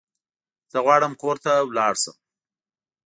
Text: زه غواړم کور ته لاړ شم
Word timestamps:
زه 0.71 0.77
غواړم 0.85 1.13
کور 1.21 1.35
ته 1.45 1.51
لاړ 1.77 1.93
شم 2.01 2.15